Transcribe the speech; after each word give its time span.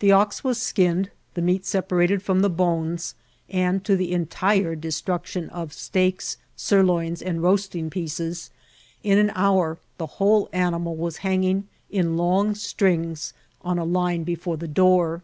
The 0.00 0.12
ox 0.12 0.44
was 0.44 0.60
skinned, 0.60 1.10
the 1.32 1.40
meat 1.40 1.64
separated 1.64 2.20
from 2.22 2.40
the 2.42 2.50
bones, 2.50 3.14
and, 3.48 3.82
to 3.86 3.96
the 3.96 4.12
entire 4.12 4.74
destruction 4.74 5.48
of 5.48 5.72
steaks, 5.72 6.36
sirloins, 6.56 7.22
and 7.22 7.42
roasting 7.42 7.88
pieoes, 7.88 8.50
in 9.02 9.16
an 9.16 9.32
hour 9.34 9.78
the 9.96 10.20
whole 10.20 10.50
animal 10.52 10.94
was 10.94 11.16
hanging 11.24 11.68
in 11.88 12.18
long 12.18 12.54
strings 12.54 13.32
on 13.62 13.78
a 13.78 13.84
line 13.86 14.24
before 14.24 14.58
the 14.58 14.68
door. 14.68 15.22